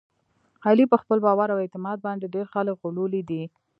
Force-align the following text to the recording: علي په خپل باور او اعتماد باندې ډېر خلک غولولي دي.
علي 0.65 0.85
په 0.91 0.97
خپل 1.01 1.17
باور 1.25 1.49
او 1.53 1.59
اعتماد 1.63 1.97
باندې 2.07 2.31
ډېر 2.35 2.45
خلک 2.53 2.75
غولولي 2.81 3.21
دي. 3.29 3.43